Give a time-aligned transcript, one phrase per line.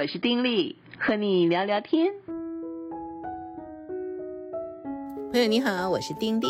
[0.00, 2.14] 我是丁力，和你聊聊天。
[5.32, 6.46] 朋友你好，我是丁力。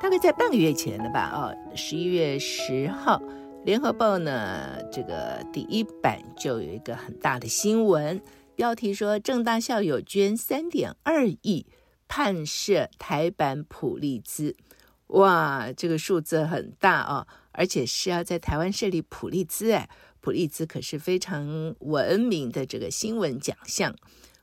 [0.00, 1.30] 大概在半个月前了吧？
[1.32, 3.16] 哦，十一月十号，
[3.64, 8.20] 《联合报》呢，这个第一版就有一个很大的新闻，
[8.56, 11.66] 标题说正大校友捐三点二亿
[12.08, 14.56] 判设台版普利兹。
[15.06, 19.88] 哇，这个数字很大哦，而且是要在台湾设立普利兹哎。
[20.28, 23.96] 普利兹可是非常闻名的这个新闻奖项。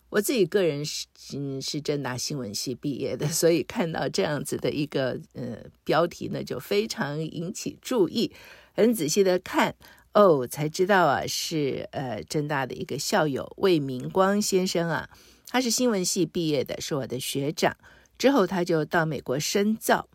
[0.09, 8.31] 我自己个人是嗯是政大新闻系毕业的，所以看到这样子的一个呃标题呢，就非常引起注意。
[8.73, 9.75] 很仔细的看
[10.15, 15.07] 哦，才知道啊是呃政大的一个校友魏明光先生啊，
[15.49, 17.77] 他是新闻系毕业的，是我的学长。
[18.17, 20.09] 之后他就到美国深造。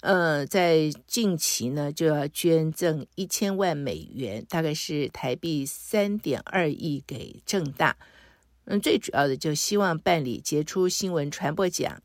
[0.00, 7.96] 呃，在近期呢，就要捐赠一千万美元，大概是台币三点二亿给正大。
[8.64, 12.02] 嗯，最主要的就希望办理杰出新闻传播奖。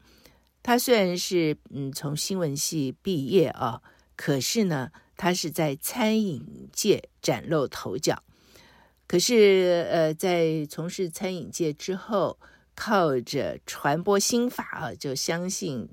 [0.62, 3.82] 他虽然是嗯从新闻系毕业啊，
[4.16, 8.24] 可是呢，他是在餐饮界崭露头角。
[9.08, 12.40] 可是呃，在从事餐饮界之后，
[12.76, 15.88] 靠着传播心法啊，就相信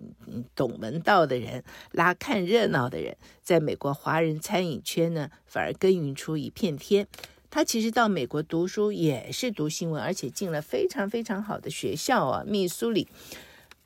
[0.55, 7.07] 懂门道的人，拉看热闹的人，在美国华人餐饮圈呢，反而耕耘出一片天。
[7.49, 13.07] 他其实到美国读书也是读新闻，而且进了非常非常好的学校啊，密苏里。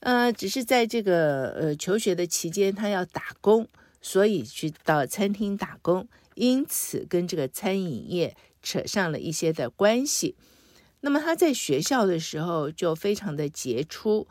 [0.01, 3.67] 呃，只是在这个呃求学的期间，他要打工，
[4.01, 10.37] 所以去到餐厅打工，因此跟这个餐饮业扯上了一些的关系。
[11.01, 14.27] 那么他在学校的时候就非常的杰出，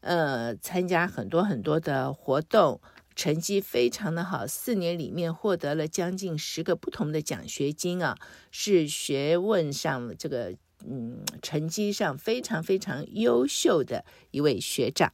[0.00, 2.80] 呃，参加很多很多的活动，
[3.14, 8.16] 成绩非常的好，四年里面获得了将近十个不同的奖学金啊，
[8.50, 10.54] 是学问上这个
[10.88, 15.12] 嗯成绩上非常非常优秀的一位学长。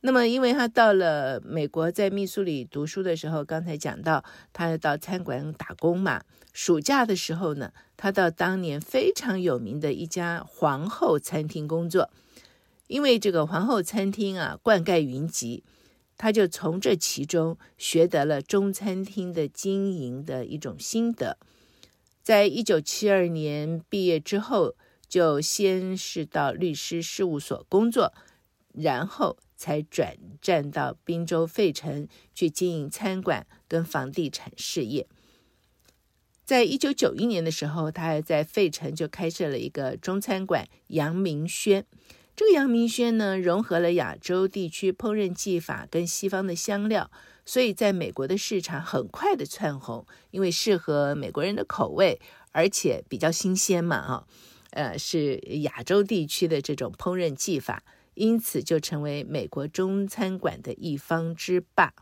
[0.00, 6.22] 那么因为他到了美国，在密苏里读书的时候，刚才讲到他要到餐馆打工嘛。
[6.52, 12.10] 暑假的时候呢，他到当年非常有名的一家皇后餐厅工作，
[12.86, 15.62] 因为这个皇后餐厅啊，冠盖云集，
[16.16, 21.38] 他就从这其中学得了中餐厅的经营的一种心得。
[22.22, 24.74] 在一九七二年毕业之后，
[25.08, 28.12] 就先是到律师事务所工作，
[28.72, 35.06] 然后才转战到宾州费城去经营餐馆跟房地产事业。
[36.46, 41.84] 在一九九一年的时候，他还在费城就开设了一个中餐馆“阳明轩”。
[42.34, 47.10] 这个“阳明轩”呢，融合了亚洲地区烹饪技法跟西方的香料，
[47.44, 52.18] 所以在美国的市场很快的窜红，因为适合美国人的口味，
[52.52, 54.26] 而且比较新鲜嘛，啊，
[54.70, 57.82] 呃，是亚洲地区的这种烹饪技法，
[58.18, 61.94] 因此就成为美国中餐馆的一方之霸，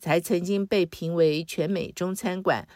[0.00, 2.68] 才曾经被评为全美中餐馆。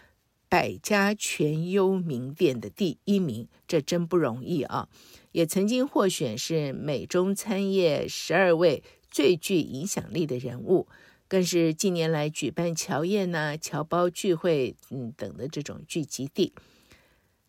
[0.49, 4.87] 百家全优名店的第一名，这真不容易啊！
[5.31, 10.87] 也曾经获选是美中餐业十二位最具影响力的人物，
[11.27, 16.53] 更是近年来举办侨宴呐、侨胞聚会嗯等的这种聚集地。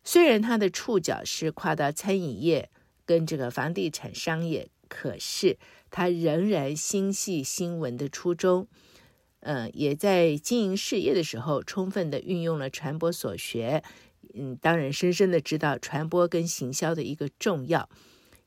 [0.05, 2.69] 虽然他的触角是跨到餐饮业
[3.05, 5.57] 跟这个房地产商业，可是
[5.89, 8.67] 他仍然心系新闻的初衷。
[9.45, 13.83] 嗯，也在经营事业的时候，充分的运用了传播所学，
[14.33, 17.89] 嗯，当然深深的知道传播跟行销的一个重要，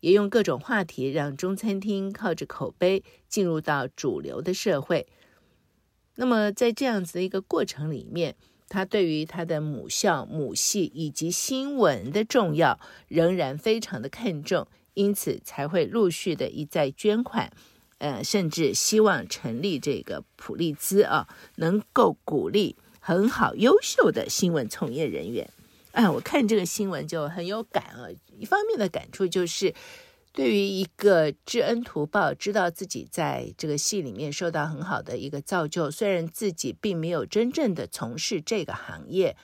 [0.01, 5.07] 也用各种话题让中餐厅靠着口碑进入到主流的社会。
[6.15, 8.35] 那么在这样子的一个过程里面，
[8.69, 14.67] 他对于他的母校、母系以及新闻的重要仍然非常的看重，
[14.97, 17.53] 因此才会陆续的一再捐款。
[17.99, 25.49] 呃，甚至希望成立这个普利兹啊，能够鼓励很好、优秀的新闻从业人员。
[25.93, 28.05] 哎，我看这个新闻就很有感啊。
[28.39, 29.75] 一方面的感触就是，
[30.35, 39.35] 对于一个知恩图报、知道自己在这个系里面受到很好的一个造就，虽然自己并没有真正的从事这个行业。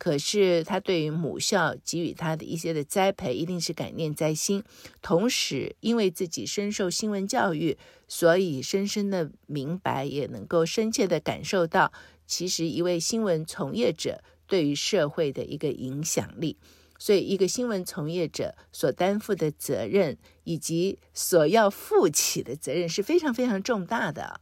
[0.00, 4.64] 可是他对于母校给予他的一些的栽培，一定是感念在心。
[5.02, 7.76] 同时，因为自己深受新闻教育，
[8.08, 11.92] 所以深深的明白，也能够深切的感受到，
[12.26, 16.56] 其实一位新闻从业者对于社会的一个影响力。
[16.98, 24.40] 所以，一个新闻从业者所担负的责任，以及所要负起的责任是非常非常重大的。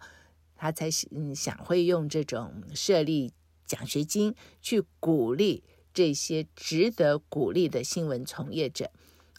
[0.54, 3.32] 他才嗯想会用这种设立。
[3.68, 5.62] 奖学金去鼓励
[5.94, 8.90] 这些值得鼓励的新闻从业者。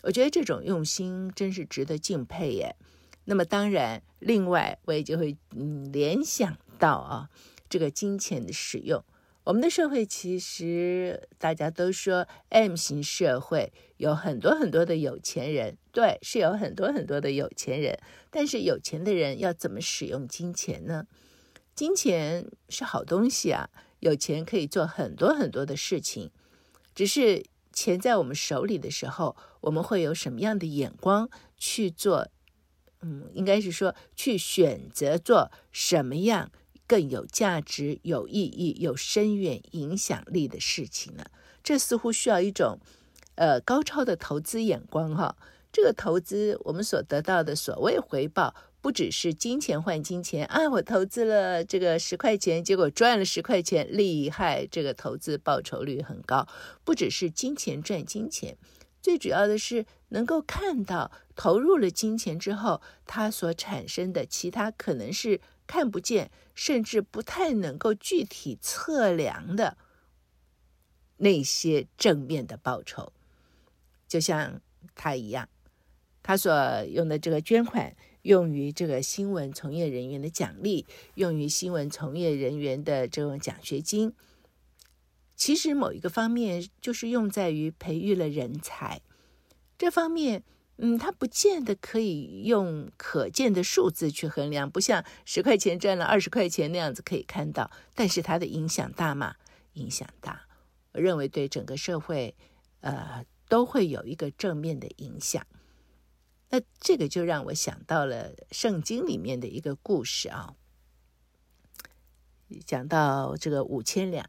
[0.03, 2.77] 我觉得这种用心真是值得敬佩耶。
[3.25, 7.29] 那么当然，另外我也就会嗯联想到啊，
[7.67, 9.03] 这个金钱的使用。
[9.45, 17.99] 我们的社会其实大家都说 M 型社会有很多很多的有钱人，对，是有很多很多的有钱人。
[18.29, 21.07] 但是有钱的人要怎么使用金钱呢？
[21.73, 23.69] 金钱是好东西啊，
[24.00, 26.31] 有钱可以做很多很多的事情，
[26.94, 27.46] 只是。
[27.72, 32.28] 钱在我们手里的时候，我们会有什么样的眼光去做？
[33.01, 36.51] 嗯，应该是说去选择做什么样
[36.86, 41.24] 更有价值、有意义、有深远影响力的事情呢？
[41.63, 42.80] 这似乎需要一种
[43.36, 45.38] 呃高超的投资眼光哈。
[45.72, 48.56] 这个投资我们所得到的所谓回报。
[48.81, 50.69] 不只是金钱换金钱啊！
[50.69, 54.65] 我投资了这个十块钱，结果赚了十块钱，厉害！
[54.65, 56.47] 这个投资报酬率很高。
[56.85, 58.57] 不只是金钱赚金钱，
[59.01, 69.77] 最主要的是能够看到投入了金钱之后，它所产生的其他可能是看不见，甚至不太能够具体测量的
[71.17, 73.11] 那些正面的报酬。
[74.07, 74.61] 就像
[74.95, 75.49] 他一样，
[76.23, 76.51] 他所
[76.85, 77.93] 用的这个捐款。
[78.29, 80.85] 用于这个新闻从业人员的奖励，
[81.15, 84.13] 用于新闻从业人员的这种奖学金，
[85.35, 89.01] 其实某一个方面就是用在于培育了人才。
[89.79, 90.43] 这方面，
[90.77, 97.71] 嗯，它不见得可以用可见的数字去衡量，不像十块钱赚了二十块钱那样子可以看到。
[97.95, 99.37] 但是它的影响大吗？
[99.73, 100.45] 影响大。
[100.91, 102.35] 我认为对整个社会，
[102.81, 105.43] 呃，都会有一个正面的影响。
[106.50, 110.56] 那这个就让我想到了圣经里面的一个故事啊，
[112.66, 114.28] 讲到这个五千两，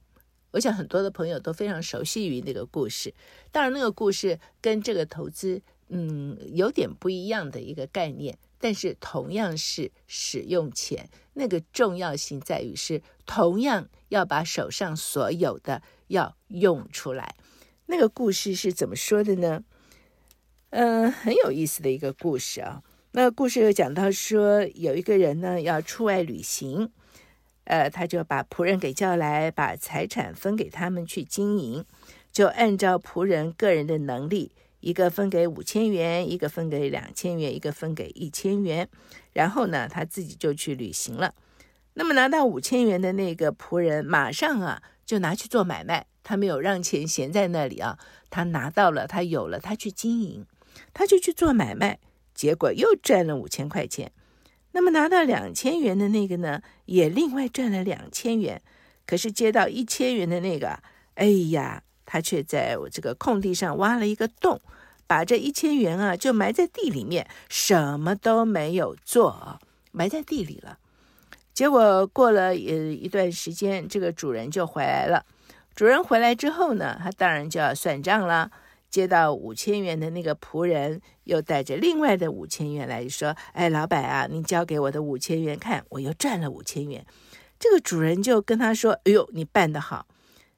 [0.50, 3.14] 我想很多的朋友都非常熟悉于那个故事。
[3.50, 17.34] 当然，那个故事跟这个投资，嗯，有点不一样的一个概念，但是同样是使用钱，那个重要性在于是同样要把手上所有的要用出来。
[17.86, 19.64] 那个故事是怎么说的呢？
[20.70, 22.82] 嗯、很有意思的一个故事啊。
[23.12, 26.90] 那故事又讲到说，有一个人呢要出外旅行，
[27.64, 31.84] 呃，他就把仆人给叫来，把财产分给他们去经营，
[32.30, 38.88] 就按照仆人个人的能力，一个分给五千元，一个分给两千元，一个分给一千元，
[39.32, 41.34] 然后呢，他自己就去旅行了。
[41.94, 47.98] 那么拿到五千元的那个仆人，马上啊就拿去做买卖，他没有让钱闲在那里啊，
[48.30, 50.46] 他拿到了，他有了，他去经营。
[50.92, 51.98] 他就去做买卖，
[52.34, 54.12] 结果又赚了五千块钱。
[54.72, 58.62] 那么拿到两千元的那个呢，也另外赚了两千元。
[59.06, 60.78] 可是接到一千元的那个，
[61.14, 64.60] 哎呀，他却在我这个空地上挖了一个洞，
[65.08, 69.58] 把这一千元啊就埋在地里面，什么都没有做，
[69.90, 70.78] 埋在地里了。
[71.52, 75.26] 结果过了呃一段时间，这个主人就回来了。
[75.74, 78.52] 主人回来之后呢，他当然就要算账了。
[78.90, 87.06] 接到五千元的那个仆人，又带着另外的五千元来说：“哎，老板啊，你交给我的五千元，看我又赚了五千元。”
[87.58, 90.06] 这个主人就跟他说：“哎呦，你办得好，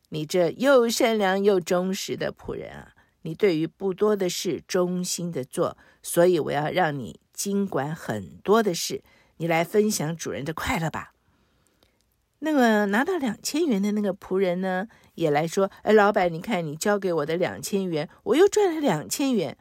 [0.08, 2.94] 你这又善良又忠实的仆人啊！
[3.22, 9.02] 你对于不多的事忠心的做，所以我要让你经管很多的事，
[9.36, 11.11] 你来分享主人的快乐吧。”
[12.44, 19.56] 那个拿到两千元的那个仆人呢，也来说：“哎，老板，你看你交给我的两千元，我又赚了两千元。”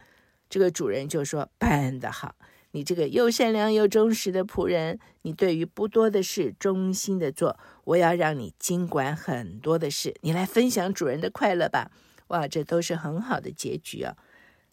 [0.50, 2.34] 这个主人就说：“办得好，
[2.72, 11.92] 你这个又善良又忠实的仆人，你对于不多的事忠心的做，我要让你经管很多的事，你来分享主人的快乐吧。”
[12.30, 14.16] 哇，这都是很好的结局啊。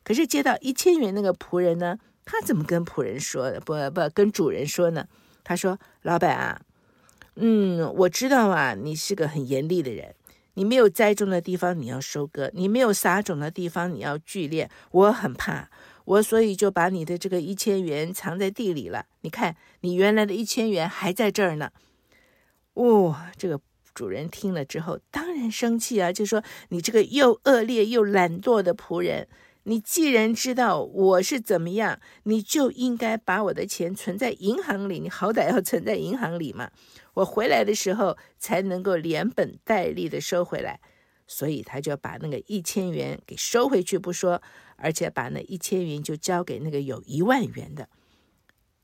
[0.03, 3.53] 可是接到一千元那个仆人呢，他怎么跟仆人说？
[3.61, 5.07] 不不，跟主人说呢？
[5.45, 6.63] 他说：“老板啊。”
[7.41, 10.15] 嗯，我知道啊，你是个很严厉的人。
[10.55, 14.69] 你没有栽种的地方，你要收割；你没有撒种的地方，你要聚敛。
[14.91, 15.71] 我很怕，
[16.05, 19.07] 我所以就把你的这个一千元藏在地里了。
[19.21, 21.71] 你看，你原来的一千元还在这儿呢。
[22.75, 23.61] 哦，这个
[23.95, 29.29] 主人听了之后，当然生气啊，就说你这个又恶劣又懒惰的仆人。
[29.69, 34.99] 你既然知道我是怎么样，你就应该把我的钱存在银行里。
[34.99, 36.71] 你好歹要存在银行里嘛，
[37.13, 40.81] 我回来的时候才能够连本带利的收回来。
[41.27, 44.41] 所以他就把那个一千元给收回去不说，
[44.77, 47.91] 而且把那一千元就交给那个有一万元的，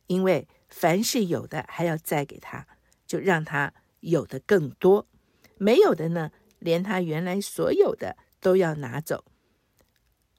[0.07, 2.67] 因为凡是有的还要再给他，
[3.07, 5.07] 就让他有的更多；
[5.57, 8.19] 没有的呢，连他原来所有的。
[8.45, 9.25] 都要拿走，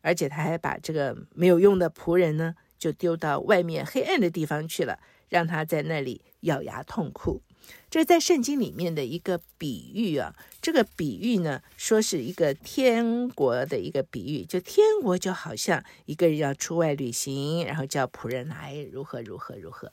[0.06, 7.42] 而且他还把这个没有用的仆人呢，就丢到外面黑暗的地方去了，让他在那里咬牙痛哭。
[7.90, 19.92] 这在圣经里面的一个比喻啊，这个比喻呢，说是一个天国的一个比喻，就天国就好像一个人要出外旅行，然后叫仆人来如何如何如何。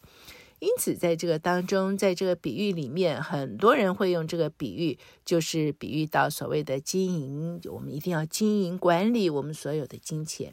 [0.62, 10.52] 因此，在这个当中，在这个比喻里面，很多人会用这个比喻，就是比喻到所谓的经营，我们一定要经营管理我们所有的金钱。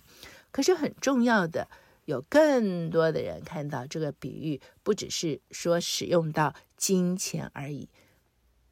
[0.50, 1.70] 可是很重要的。
[2.06, 7.88] 有更多的人看到这个比喻，不只是说使用到金钱而已。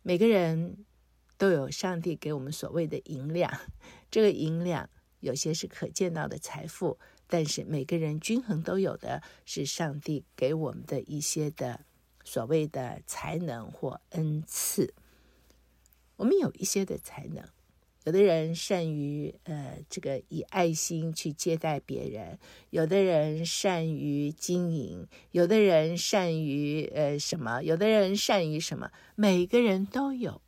[0.02, 0.86] 每个人
[1.38, 3.52] 都有上帝给我们所谓的银两，
[4.10, 6.98] 这个银两有些是可见到的财富，
[7.28, 11.82] 但是每个人均衡都有的是上帝给我们的一些的
[12.24, 14.94] 所谓的才能或恩赐。
[16.18, 17.44] 我们有一些的才能。
[18.06, 30.42] 有的人善于呃这个以爱心去接待别人，有的人善于经营，有的人善于呃什么，有的人善于什么，每个人都有。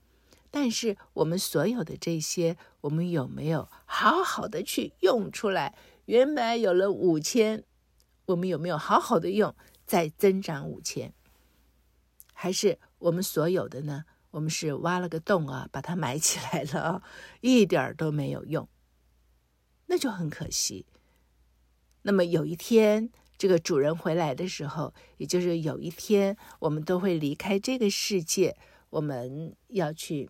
[0.52, 5.76] 但是我们所有的这些，我们有没有好好的去用出来？
[6.06, 7.64] 原本有了五千，
[8.26, 11.14] 我们有没有好好的用，再增长五千？
[12.34, 14.06] 还是我们所有的呢？
[14.32, 17.04] 我们是挖了个洞啊，把它埋起来了啊，
[17.42, 18.70] 一点都没有用，
[19.88, 20.86] 那就很可惜。
[22.04, 28.56] 那么有一天，这个主人回来的时候，也就是有一天，我们都会离开这个世界，
[28.92, 30.30] 我们要去，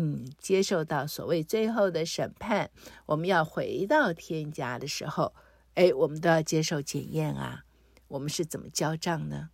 [0.00, 2.70] 嗯，接受到所谓最后的审判，
[3.04, 5.34] 我们要回到天家的时候，
[5.74, 7.64] 哎，我们都要接受检验啊。
[8.06, 9.50] 我们是怎么交账呢？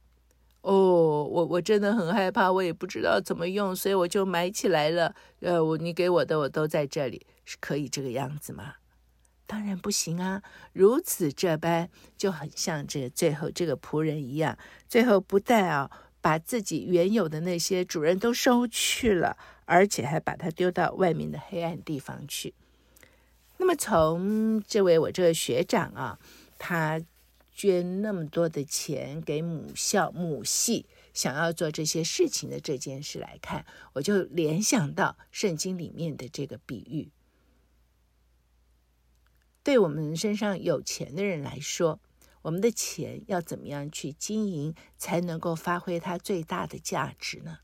[0.61, 5.15] 哦，我我真的很害怕，我也不知道怎么用，所以我就埋起来了。
[5.41, 8.75] 呃，我你给我的我都在这里，是可以这个样子吗？
[9.47, 10.43] 当然不行啊！
[10.75, 14.59] 如此这般就很像这最后这个仆人一样，
[14.89, 22.55] 最后不但啊把自己原有的那些主人都收去了，而且还把他丢到外面的黑暗地方去。
[23.59, 26.19] 那么从这位我这个学长啊，
[26.59, 27.03] 他。
[27.57, 37.13] 捐那么多的钱给母校母系，想要做这些事情的这件事来看，我就联想到圣经里面的这个比喻。
[39.63, 42.01] 对我们身上有钱的人来说，
[42.43, 47.59] 我们的钱要怎么样去经营，才能够发挥它最大的价值呢？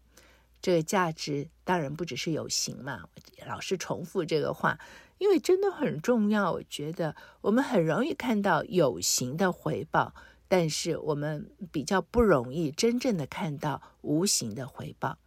[0.61, 3.05] 这个价值当然不只是有形嘛，
[3.47, 4.79] 老是重复这个话。
[5.19, 10.15] 因为真的很重要，我觉得我们很容易看到有形的回报，
[10.49, 15.19] 但是我们比较不容易真正的看到无形的回报。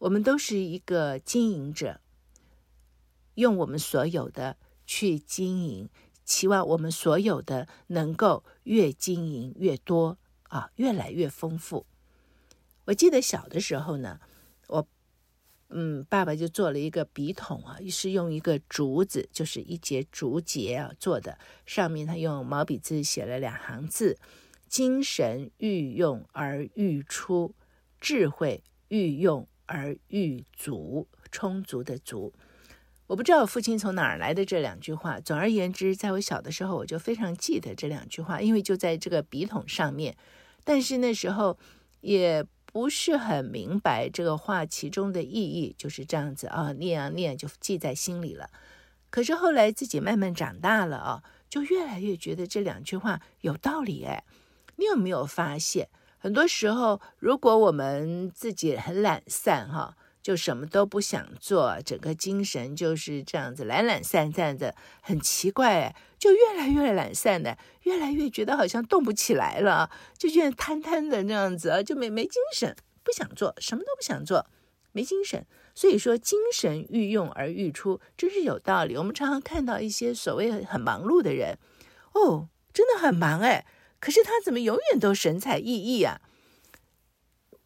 [0.00, 2.00] 我们都是一个经营者，
[3.36, 5.88] 用我们所有的去经营，
[6.22, 11.86] 期望我们所有的能够越经营越多啊，越来越丰富。
[12.90, 14.20] 我记得小的时候呢，
[14.66, 14.86] 我。
[15.72, 24.18] 嗯，爸爸就做了一个笔筒啊，是用一个竹子，就是一节竹节啊做的，上面他用毛笔字写了两行字：
[24.66, 27.54] 精神愈用而愈出，
[28.00, 32.34] 智慧愈用而愈足，充足的足。
[33.06, 35.20] 我不知道我父亲从哪儿来的这两句话。
[35.20, 40.16] 总而言之，在我小的时候，我就非常记得这两句话，因为就在这个笔筒上面。
[40.64, 41.56] 但是那时候
[42.00, 42.44] 也。
[42.72, 48.48] 不是很明白这个话其中的意义，就是这样子啊，念啊念就记在心里了。
[49.10, 54.24] 可是后来自己慢慢长大了啊，就越来越觉得这两句话有道理哎。
[54.76, 65.96] 你有没有发现，很多时候如果我们自己很懒散哈，就什么都不想做，整个精神就是这样子懒懒散散的，很奇怪哎。
[66.18, 74.46] 就越来越懒散的，越来越觉得好像动不起来了，就觉得瘫瘫的那样子，就没没精神，不想做，什么都不想做，
[74.92, 75.46] 没精神。
[75.74, 78.98] 所以说，精神愈用而愈出，真是有道理。
[78.98, 81.56] 我们常常看到一些所谓很忙碌的人，
[82.12, 83.64] 哦，真的很忙哎，
[83.98, 86.20] 可是他怎么永远都神采奕奕啊？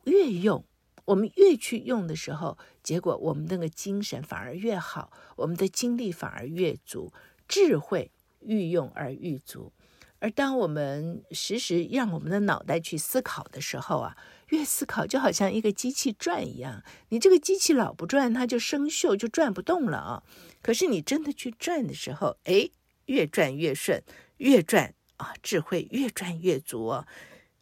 [0.05, 0.65] 越用，
[1.07, 7.13] 我们越去用的时候，结果我们那个精神反而越好，我们的精力反而越足，
[7.49, 8.11] 智慧。
[8.47, 9.73] 愈用而愈足，
[10.19, 14.19] 而当我们时时让我们的脑袋去思考的时候啊，
[14.49, 20.23] 越思考就好像一个机器转一样，你这个机器老不转，它就生锈，就转不动了啊。
[20.61, 22.69] 可是你真的去转的时候，哎，
[23.07, 24.03] 越转越顺，
[24.37, 27.09] 越转啊，智慧越转越足啊，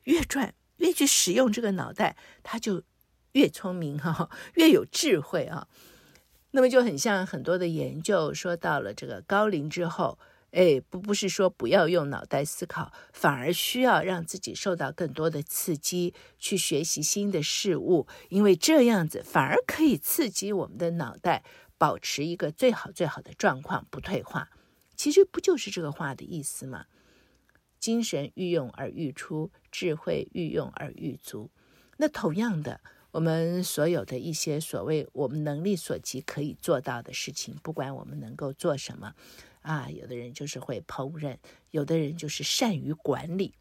[0.02, 2.82] 越转越去使用这个脑袋，它就
[3.32, 5.68] 越聪明哈， 越有智慧啊。
[6.52, 10.18] 那么就很像很多的研究说，到了这个高龄之后，
[10.50, 21.42] 哎，不不是说不要用脑袋思考，反而需要让自己受到更多的刺激，去学习新的事物，因为这样子反而可以刺激我们的脑袋，
[21.78, 24.50] 保持一个最好最好的状况，不退化。
[24.94, 26.84] 其实不就是这个话的意思吗？
[27.80, 31.50] 精神愈用而愈出，智慧愈用而愈足。
[31.96, 32.82] 那同样的。
[33.12, 39.14] 我们所有的一些所谓我们能力所及可以做到的事情，不管我们能够做什么，
[39.60, 41.36] 啊，有的人就是会烹饪，
[41.70, 43.54] 有的人就是善于管理，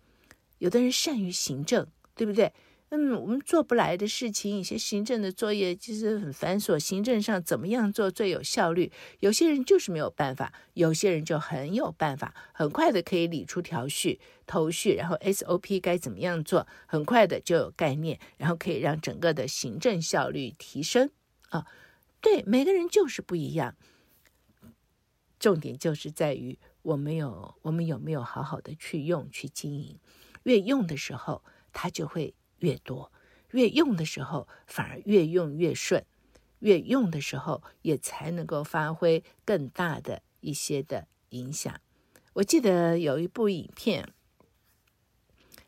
[0.58, 2.54] 有的人善于行政，对不对？
[2.94, 6.78] 嗯，我们做不来的事情，一些行政的作业其实很繁琐。
[6.78, 8.92] 行政上怎么样做最有效率？
[9.22, 21.10] 有些人就是没有办法，有些人就很有办法，很快的可以理出条序、头绪，然后 SOP 该怎么样做，很快的就有概念，然后可以让整个的行政效率提升。
[21.52, 21.66] 啊，
[22.20, 23.78] 对，每个人就是不一样。
[25.40, 29.98] 重点就是在于我们有我们有没有好好的去用、去经营。
[30.44, 32.34] 越用的时候，它就会。
[32.62, 33.12] 越多，
[33.52, 36.04] 越用的时候反而越用越顺，
[36.60, 41.80] 越用的时候也才能够发挥更大的一些的影响。
[42.34, 44.08] 我记得有一部影片，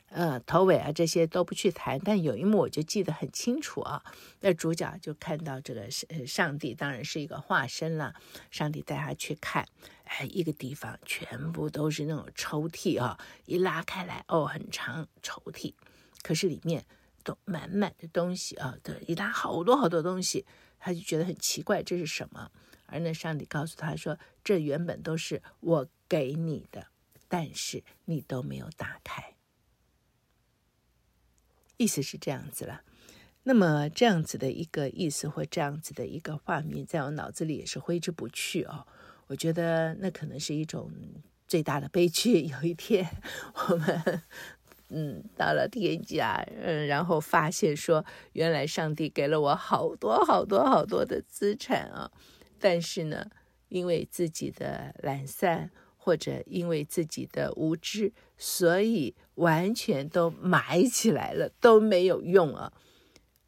[0.07, 4.03] 呃，头尾啊这些都不去谈，但有一幕我就记得很清楚啊。
[4.41, 8.13] 那主角就看到这个上上帝，当然是一个化身了。
[8.51, 9.67] 上帝带他去看，
[10.05, 15.73] 哎，一个地方全部都是那种抽屉啊，一拉开来哦，很长抽屉。
[16.24, 16.84] 可是里面
[17.24, 20.46] 都满满的东西啊，对，一拉好多好多东西，
[20.80, 22.50] 他就觉得很奇怪，这是什么？
[22.86, 26.88] 而那上帝告诉他说：“这原本都是我给你的，
[27.27, 29.36] 但是你都没有打开。”
[31.77, 32.84] 意思是这样子了。
[33.44, 38.88] 那么这样子的一个意思或这样子的一个画面，在我脑子里也是挥之不去哦。
[39.27, 40.92] 我觉得那可能是一种
[41.48, 42.44] 最大的悲剧。
[42.44, 43.10] 有一天
[43.70, 44.22] 我们。
[44.93, 52.12] 嗯，到了天家，嗯，然后发现说，原来上帝给了我好多好多好多的资产啊，
[52.60, 53.25] 但是呢，
[53.69, 62.71] 因为自己的懒散或者因为自己的无知，所以完全都埋起来了，都没有用啊。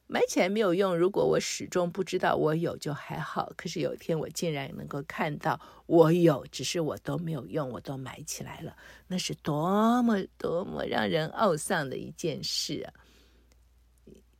[0.07, 0.95] 埋起来没有用。
[0.97, 8.75] 如果我始终不知道我有就还好，可是有一天我竟然能够看到我有，只是我都没有用，我都埋起来了，
[9.07, 12.93] 那是多么多么让人懊丧的一件事啊！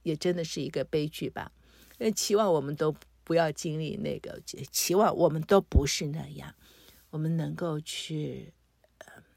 [0.04, 1.52] 也真的是一个悲剧吧。
[1.98, 4.40] 那期望我们都不要经历那个，
[4.72, 6.54] 期望我们都不是那样，
[7.10, 8.54] 我们能够去。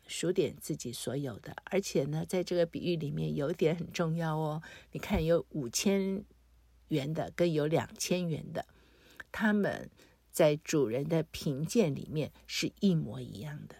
[0.08, 4.62] 数点自己所有的，而且呢，在这个比喻里面有一点很重要哦。
[4.92, 6.24] 你看，有五千
[6.88, 8.66] 元的跟有两千元的，
[9.30, 9.90] 他们
[10.30, 13.76] 在主人的评鉴里面是一模一样的。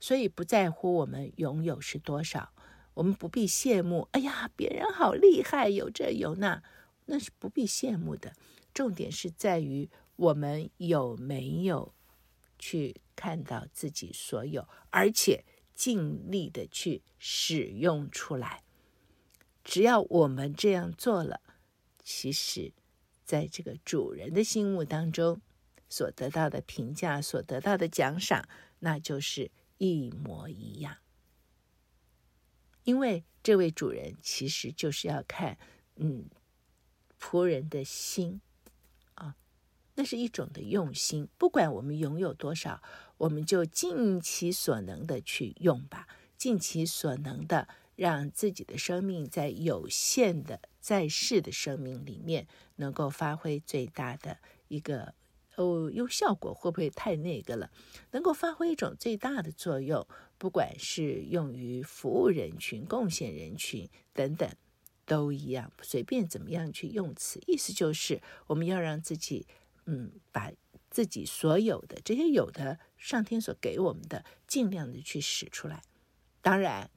[0.00, 2.54] 所以不在乎我们拥有是多少，
[2.94, 4.08] 我们不必羡慕。
[4.12, 6.62] 哎呀，别人好厉害，有这有那，
[7.04, 8.32] 那是不必羡慕的。
[8.72, 11.92] 重点是在于我们有没有
[12.58, 15.44] 去看到自己所有，而且。
[15.76, 18.64] 尽力的去使用出来，
[19.62, 21.42] 只要我们这样做了，
[22.02, 22.72] 其实，
[23.24, 25.42] 在这个主人的心目当中，
[25.88, 30.96] 所得到的评价、所得到的奖赏，那就是一模一样。
[32.84, 35.58] 因为这位主人其实就是要看，
[35.96, 36.30] 嗯，
[37.20, 38.40] 仆人的心。
[39.98, 42.82] 那是一种的用心，不管我们拥有多少，
[43.16, 46.06] 我们就尽其所能的去用吧，
[46.36, 54.36] 尽其所能的让自己的生命在有限的在世的生命里面，能够发挥最大的
[54.68, 55.14] 一个
[55.56, 57.70] 哦，用效果会不会太那个了？
[58.10, 60.06] 能够发挥一种最大的作用，
[60.36, 64.46] 不管是用于服务人群、贡献人群等等，
[65.06, 69.46] 都一样，随便怎么样去用词，意思就是我们要让自己。
[69.86, 70.52] 嗯，把
[70.90, 75.82] 自己所有的这些有的上天所给我们的，尽量的去使出来。
[76.42, 76.90] 当然，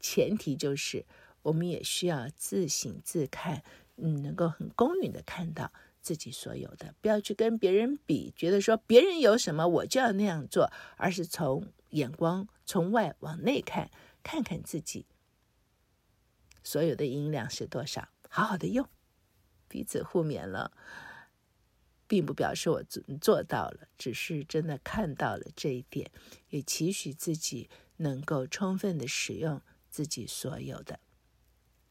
[0.00, 1.06] 前提就是
[1.42, 3.62] 我们也需要自省自看，
[3.96, 13.90] 嗯，能够很公允的看到自己所有的，不要去跟别人比，觉得说别人有什么我就要那样做，而是从眼光从外往内看，
[14.22, 15.06] 看看自己
[16.62, 18.88] 所有的银两是多少，好好的用，
[19.68, 20.72] 彼此互勉了。
[22.10, 26.10] 并不表示我做做到了，只是真的看到了这一点，
[26.48, 30.98] 也期许自己能够充分的使用自己所有的。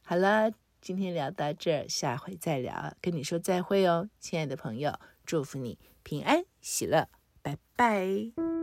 [0.04, 0.52] 好了，
[0.82, 7.08] 今天聊到这儿，下回再聊，跟你说再会哦，亲爱的朋友，祝福你平安喜乐，
[7.42, 8.59] 拜拜。